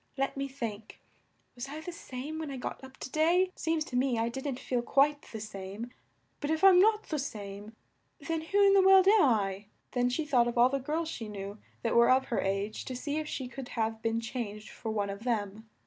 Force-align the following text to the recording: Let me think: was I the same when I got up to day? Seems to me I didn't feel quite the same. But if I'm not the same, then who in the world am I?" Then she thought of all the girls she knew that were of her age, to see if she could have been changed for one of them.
Let 0.17 0.35
me 0.35 0.47
think: 0.47 0.99
was 1.53 1.69
I 1.69 1.79
the 1.79 1.91
same 1.91 2.39
when 2.39 2.49
I 2.49 2.57
got 2.57 2.83
up 2.83 2.97
to 2.97 3.11
day? 3.11 3.51
Seems 3.55 3.85
to 3.85 3.95
me 3.95 4.17
I 4.17 4.29
didn't 4.29 4.57
feel 4.59 4.81
quite 4.81 5.21
the 5.31 5.39
same. 5.39 5.91
But 6.39 6.49
if 6.49 6.63
I'm 6.63 6.79
not 6.79 7.03
the 7.09 7.19
same, 7.19 7.75
then 8.19 8.41
who 8.41 8.59
in 8.65 8.73
the 8.73 8.81
world 8.81 9.07
am 9.07 9.21
I?" 9.21 9.65
Then 9.91 10.09
she 10.09 10.25
thought 10.25 10.47
of 10.47 10.57
all 10.57 10.69
the 10.69 10.79
girls 10.79 11.07
she 11.07 11.29
knew 11.29 11.59
that 11.83 11.95
were 11.95 12.09
of 12.09 12.29
her 12.29 12.41
age, 12.41 12.83
to 12.85 12.95
see 12.95 13.17
if 13.17 13.27
she 13.27 13.47
could 13.47 13.69
have 13.77 14.01
been 14.01 14.19
changed 14.19 14.69
for 14.69 14.89
one 14.89 15.11
of 15.11 15.23
them. 15.23 15.69